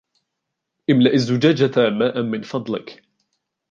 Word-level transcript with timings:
املأ 0.91 1.13
الزجاجة 1.13 1.89
ماءا 1.89 2.21
من 2.21 2.41
فضلك. 2.41 3.03